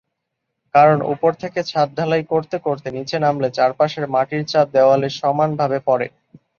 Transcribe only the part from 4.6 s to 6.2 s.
দেওয়ালে সমান ভাবে পড়ে।